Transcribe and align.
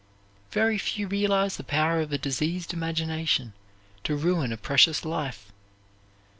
Very 0.51 0.79
few 0.79 1.05
realize 1.07 1.57
the 1.57 1.63
power 1.63 1.99
of 2.01 2.11
a 2.11 2.17
diseased 2.17 2.73
imagination 2.73 3.53
to 4.03 4.15
ruin 4.15 4.51
a 4.51 4.57
precious 4.57 5.05
life. 5.05 5.51